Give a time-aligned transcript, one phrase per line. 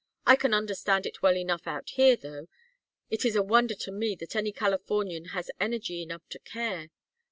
[0.25, 2.47] I can understand it well enough out here, though.
[3.11, 6.89] It is a wonder to me that any Californian has energy enough to care.